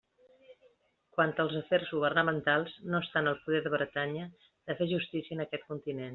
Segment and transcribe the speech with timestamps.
[1.17, 5.47] Quant als afers governamentals, no està en el poder de Bretanya de fer justícia en
[5.47, 6.09] aquest continent.